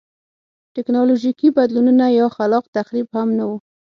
[0.75, 3.51] ټکنالوژیکي بدلونونه یا خلاق تخریب هم نه و.